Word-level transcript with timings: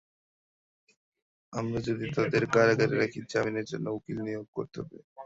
আমরা 1.53 1.79
যদি 1.87 2.05
তাদের 2.17 2.43
কারাগারে 2.53 2.95
রাখি, 2.97 3.19
জামিনের 3.31 3.65
জন্য 3.71 3.85
উকিল 3.97 4.17
নিয়োগ 4.25 4.47
করতে 4.57 4.77
হবে। 4.81 4.97